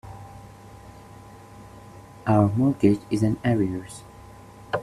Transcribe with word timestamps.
Our 2.25 2.47
mortgage 2.51 3.01
is 3.11 3.21
in 3.21 3.37
arrears. 3.45 4.01